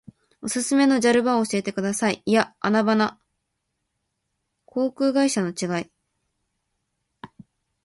[0.41, 2.23] おすすめのジャル場を教えてください。
[2.25, 3.19] いやアナ場な。
[4.65, 5.91] 航空会社違い。